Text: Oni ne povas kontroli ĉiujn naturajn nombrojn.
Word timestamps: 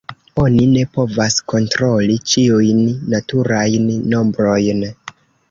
Oni 0.43 0.61
ne 0.69 0.85
povas 0.97 1.35
kontroli 1.53 2.15
ĉiujn 2.31 2.81
naturajn 3.13 3.87
nombrojn. 4.17 4.85